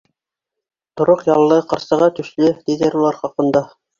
Тороҡ 1.01 1.19
яллы, 1.27 1.59
ҡарсыға 1.75 2.09
түшле, 2.21 2.49
тиҙәр 2.69 2.99
улар 3.01 3.21
хаҡында. 3.23 3.63